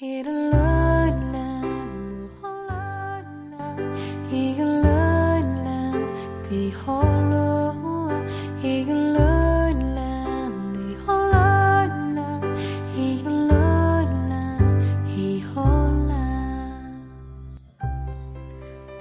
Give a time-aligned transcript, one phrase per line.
[0.00, 0.06] 大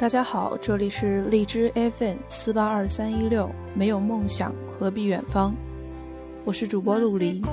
[0.09, 5.53] 家好，这里是荔枝 FM 四八二三一六，没有梦想何必远方？
[6.43, 7.43] 我是主播陆离。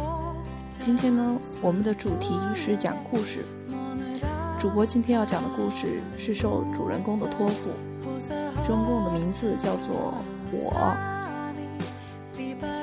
[0.84, 3.42] 今天呢，我们的主题是讲故事。
[4.58, 7.70] 主播今天要讲的故事是受主人公的托付，
[8.62, 10.12] 主人公的名字叫做
[10.52, 10.94] 我。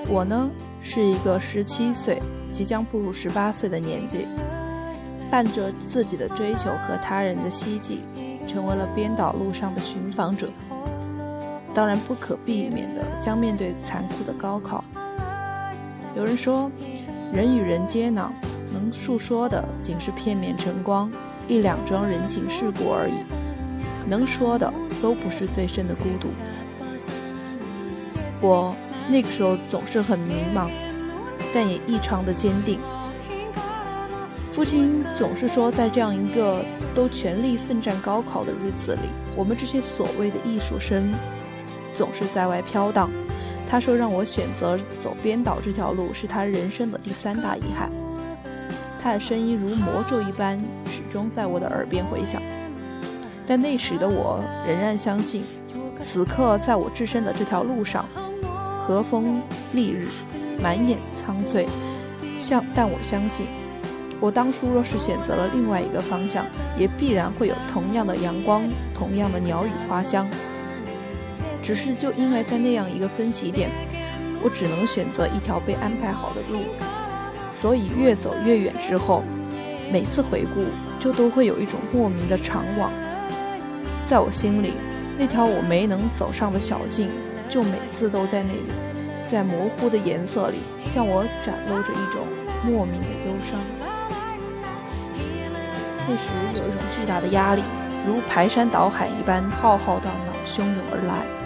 [0.09, 0.49] 我呢，
[0.81, 2.19] 是一个十七岁，
[2.51, 4.27] 即将步入十八岁的年纪，
[5.29, 8.01] 伴着自己的追求和他人的希冀。
[8.47, 10.49] 成为了编导路上的寻访者，
[11.71, 14.83] 当然不可避免的将面对残酷的高考。
[16.15, 16.69] 有人说，
[17.33, 18.29] 人与人接壤，
[18.73, 21.09] 能诉说的仅是片面晨光，
[21.47, 23.13] 一两桩人情世故而已，
[24.09, 26.27] 能说的都不是最深的孤独。
[28.41, 28.75] 我
[29.07, 30.69] 那个时候总是很迷茫，
[31.53, 32.79] 但也异常的坚定。
[34.49, 39.07] 父亲总是说，在这样一个都全力奋战高考的日子里，
[39.37, 41.13] 我们这些所谓的艺术生
[41.93, 43.09] 总是在外飘荡。
[43.71, 47.89] 他说，让我选择走编导这条路是他人生的第三大遗憾。
[49.01, 52.41] 他的声音如魔咒一般，始终在我的耳边回响。
[53.47, 55.45] 但那时的我仍然相信，
[56.01, 58.05] 此刻在我置身的这条路上，
[58.77, 60.09] 和风丽日，
[60.61, 61.65] 满眼苍翠。
[62.37, 63.45] 相，但我相信。
[64.19, 66.45] 我当初若是选择了另外一个方向，
[66.77, 70.29] 也必然会有同样的阳光，同样的鸟语花香。
[71.71, 73.71] 只是就因为在那样一个分歧点，
[74.43, 76.65] 我只能选择一条被安排好的路，
[77.49, 79.23] 所以越走越远之后，
[79.89, 80.65] 每次回顾
[80.99, 82.89] 就都会有一种莫名的怅惘。
[84.05, 84.73] 在我心里，
[85.17, 87.09] 那条我没能走上的小径，
[87.47, 88.65] 就每次都在那里，
[89.25, 92.27] 在模糊的颜色里向我展露着一种
[92.65, 93.57] 莫名的忧伤。
[96.05, 97.63] 那时有一种巨大的压力，
[98.05, 101.40] 如排山倒海一般浩浩荡荡汹涌而来。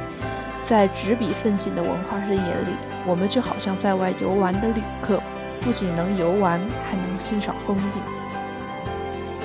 [0.68, 2.72] 在执笔奋进的文化生眼里，
[3.06, 5.22] 我们就好像在外游玩的旅客，
[5.62, 6.60] 不仅能游玩，
[6.90, 8.02] 还能欣赏风景。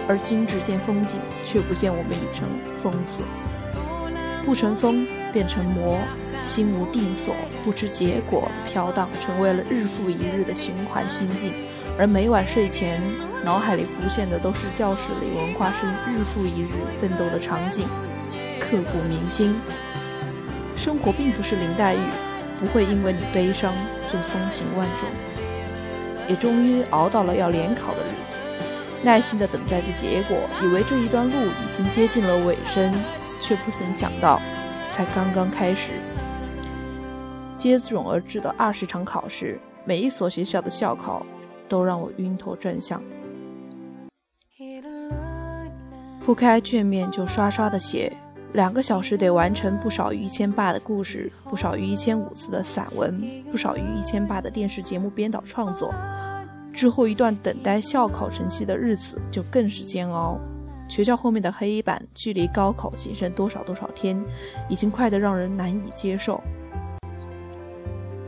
[0.08, 2.48] 而今只见风景，却不见我们已成
[2.82, 3.20] 疯子，
[4.42, 5.98] 不成风变成魔，
[6.40, 11.52] 心无定所、不知结果的飘荡，成为了日复一日的循环心境。
[11.98, 12.98] 而每晚睡前，
[13.44, 17.86] 脑海里浮现的都是教室里文化生日复一日奋斗的场景，
[18.58, 19.54] 刻骨铭心。
[20.80, 22.00] 生活并不是林黛玉，
[22.58, 23.74] 不会因为你悲伤
[24.08, 25.06] 就风情万种。
[26.26, 28.38] 也终于熬到了要联考的日子，
[29.02, 32.90] 耐心的等待着结果，以为这一段路已经接近了尾声，
[33.38, 34.40] 却不曾想到，
[34.88, 35.92] 才刚刚开始。
[37.58, 41.26] 接踵而至的二十场考试，每一所学校的校考。
[41.68, 43.00] 都让我晕头转向。
[46.18, 48.12] 铺开卷面就刷刷的写，
[48.52, 55.94] 两个小时得完成不少于一千八的故事，不少于一千五字的散文，不少于一千八的电视节目编导创作。
[56.72, 60.38] 之后一段等待校考成绩的日子就更是煎熬。
[60.88, 64.20] 学校后面的黑板，距离高考仅剩多少多少天，
[64.68, 66.40] 已经快得让人难以接受。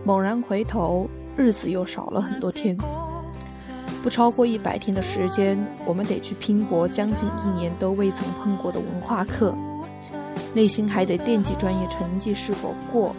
[0.05, 2.77] 猛然回头，日子又少了很多天。
[4.03, 9.55] 不超过一百天的时间，我们得去拼搏将近一年都未曾碰过的文化课，
[10.55, 13.15] 内心还得惦记专业成绩是否过，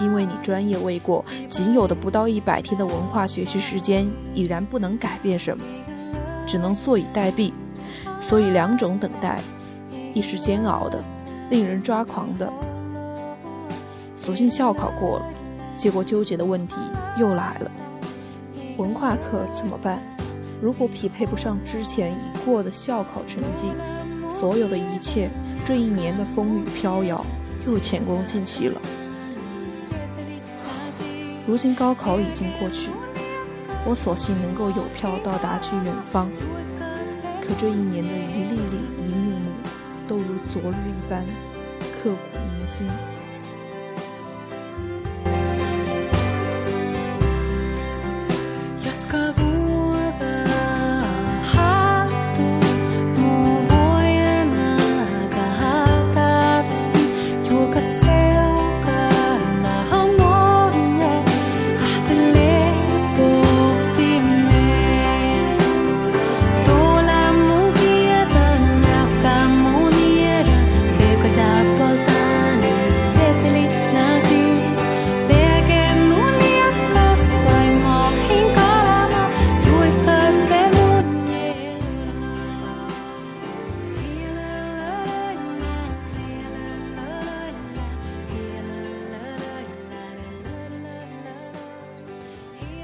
[0.00, 5.62] 因为你专业未过，仅有的不到一百天的文化学习时间已然不能改变什么，
[6.46, 7.52] 只能坐以待毙。
[8.20, 9.40] 所以两种等待，
[10.14, 11.02] 一是煎熬的，
[11.50, 12.50] 令人抓狂的。
[14.16, 15.26] 所幸校考过了，
[15.76, 16.76] 结果纠结的问题
[17.18, 17.70] 又来了。
[18.78, 20.00] 文化课怎么办？
[20.60, 23.70] 如果匹配不上之前已过的校考成绩，
[24.30, 25.28] 所有的一切，
[25.66, 27.26] 这一年的风雨飘摇
[27.66, 28.80] 又前功尽弃了。
[31.44, 32.88] 如今高考已经过去，
[33.84, 36.30] 我索性能够有票到达去远方，
[37.40, 38.76] 可这一年的一粒粒、
[39.08, 39.50] 一幕幕，
[40.06, 41.24] 都如昨日一般
[42.00, 42.86] 刻骨铭心。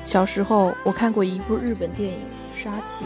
[0.04, 2.18] 小时候，我看过一部日本电影
[2.56, 3.04] 《杀气》。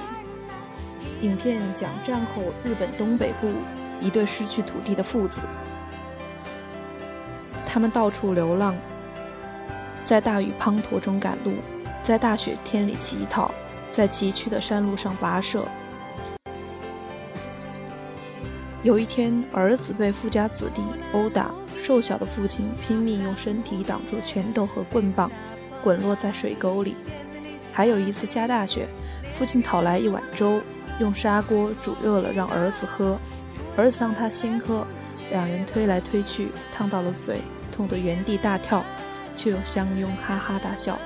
[1.23, 3.49] 影片讲战后日本东北部
[4.01, 5.41] 一对失去土地的父子，
[7.65, 8.75] 他们到处流浪，
[10.05, 11.53] 在大雨滂沱中赶路，
[12.03, 13.51] 在大雪天里乞讨，
[13.91, 15.65] 在崎岖的山路上跋涉。
[18.83, 20.83] 有一天，儿子被富家子弟
[21.13, 21.51] 殴打，
[21.83, 25.31] 瘦小的父亲拼命用身体挡住拳头和棍棒，
[25.87, 26.97] 滚落在水沟里。
[27.73, 28.89] 还有一次下大雪，
[29.35, 30.61] 父亲讨来一碗粥。
[30.99, 33.17] 用砂锅煮热了，让儿子喝。
[33.77, 34.85] 儿子让他先喝，
[35.31, 37.41] 两人推来推去，烫到了嘴，
[37.71, 38.85] 痛得原地大跳，
[39.37, 40.99] 却又相拥哈哈大笑。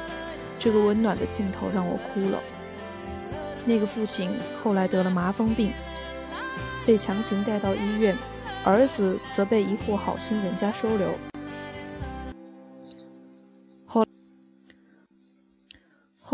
[0.59, 2.39] 这个温暖的镜头让我哭了。
[3.67, 4.31] 那个父亲
[4.63, 5.73] 后来得了麻风病，
[6.87, 8.17] 被强行带到医院，
[8.65, 11.30] 儿子则被一户好心人家收留。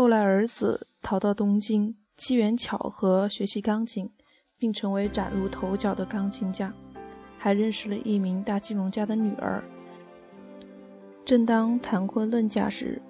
[0.07, 1.97] 后来，儿子逃到东京。
[2.15, 4.09] 机缘巧合学习钢琴，
[4.57, 6.73] 并成为崭露头角的钢琴家，
[7.37, 9.61] 还认识了一名大金融家的女儿。
[11.25, 13.01] 正当谈婚论嫁时，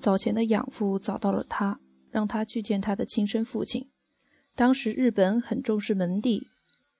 [0.00, 1.78] 早前的养父找到了他，
[2.10, 3.88] 让他去见他的亲生父亲。
[4.56, 6.48] 当时日本很重视门第，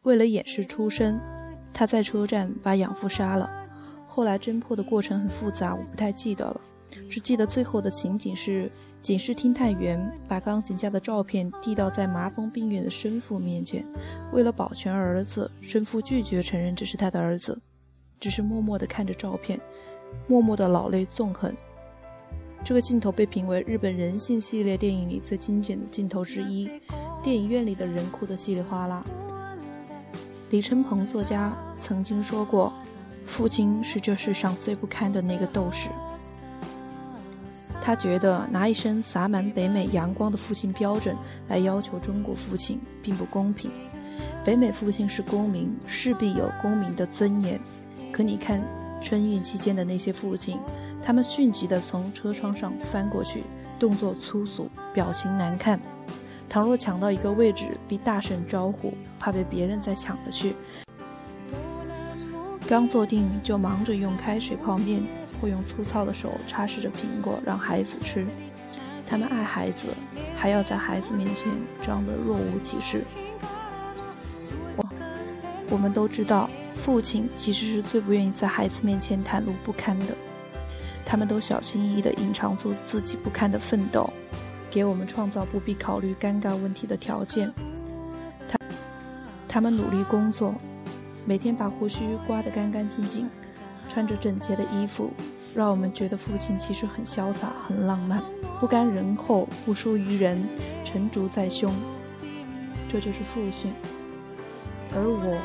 [0.02, 1.18] 为了掩饰出身，
[1.74, 3.50] 他在车站把养父杀了。
[4.06, 6.60] 后来侦破的过程很复杂，我不太记得了，
[7.08, 8.70] 只记得最后的情景是。
[9.02, 13.84] 警视厅探员把钢琴家的照片递到在麻风病院的生父面前，
[14.32, 17.60] 为了保全儿子，生父拒绝承认这是他的儿子，
[18.20, 19.60] 只是默默地看着照片，
[20.28, 21.52] 默默地老泪纵横。
[22.62, 26.70] 这个镜头被评为日本人性系列电影里最经典的镜头之一，
[27.24, 29.04] 电影院里的人哭得稀里哗啦。
[30.50, 32.72] 李承鹏作家曾经说过
[33.26, 35.88] ：“父亲是这世上最不堪的那个斗士。”
[37.84, 41.16] 他觉得拿一身洒满北美阳光的父亲标准
[41.48, 43.70] 来要求中国父亲并不公平。
[44.44, 47.60] 北美父亲是公民，势必有公民的尊严。
[48.12, 48.62] 可你看
[49.00, 50.58] 春运期间的那些父亲，
[51.02, 53.42] 他们迅疾地从车窗上翻过去，
[53.80, 55.80] 动作粗俗，表情难看。
[56.48, 60.54] 倘若抢到一个位置，必大声招呼，怕被别人再抢了去。
[62.68, 65.02] 刚坐定就忙着用开水泡面。
[65.42, 68.24] 会用粗糙的手擦拭着苹果让孩子吃，
[69.04, 69.88] 他们爱孩子，
[70.36, 71.48] 还要在孩子面前
[71.82, 73.02] 装得若无其事。
[74.76, 74.88] 我，
[75.68, 80.14] 我们都知道，父亲其实是最不愿意在孩子面前袒露不堪的，
[81.04, 84.08] 他们都小心翼翼地隐藏住自己不堪的奋斗，
[84.70, 87.52] 给我们创造不必考虑尴尬问题的条件。
[88.48, 88.56] 他，
[89.48, 90.54] 他们努力工作，
[91.24, 93.28] 每天把胡须刮得干干净净。
[93.92, 95.10] 穿着整洁的衣服，
[95.54, 98.22] 让我们觉得父亲其实很潇洒、很浪漫，
[98.58, 100.42] 不甘人后，不输于人，
[100.82, 101.70] 成竹在胸。
[102.88, 103.70] 这就是父亲。
[104.94, 105.38] 而我，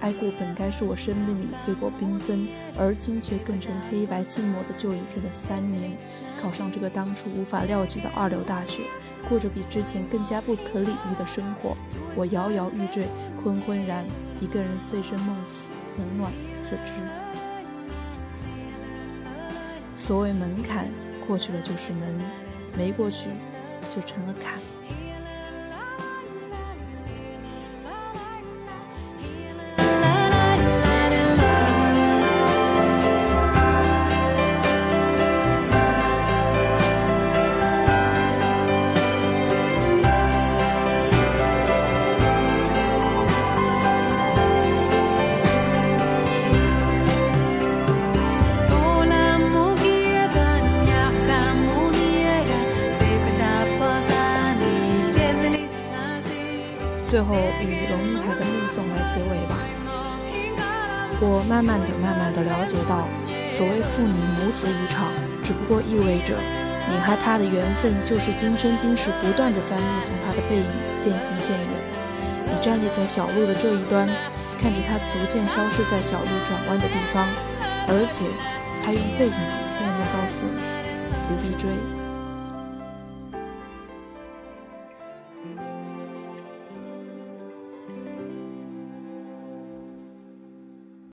[0.00, 2.46] 挨过本该是我生命里最过缤纷，
[2.78, 5.96] 而今却更成黑白寂寞的旧影片的三年，
[6.38, 8.82] 考上这个当初无法料及的二流大学，
[9.26, 11.74] 过着比之前更加不可理喻的生活。
[12.14, 13.06] 我摇摇欲坠，
[13.42, 14.04] 昏昏然，
[14.38, 16.92] 一个人醉生梦死，冷暖自知。
[20.06, 20.88] 所谓门槛，
[21.26, 22.14] 过去了就是门，
[22.78, 23.26] 没过去
[23.90, 24.60] 就成了坎。
[57.08, 59.56] 最后以龙应台的《目送》来结尾吧。
[61.20, 63.06] 我慢慢的、慢慢的了解到，
[63.56, 66.34] 所谓父女母子一场，只不过意味着
[66.90, 70.66] 你和他的缘分就是今生今世不断的在目送他的背影
[70.98, 71.70] 渐行渐远。
[72.44, 74.10] 你站立在小路的这一端，
[74.58, 77.22] 看着他逐渐消失在小路转弯的地方，
[77.86, 78.26] 而且
[78.82, 79.38] 他用背影
[79.78, 80.58] 默默告诉你，
[81.30, 81.70] 不必追。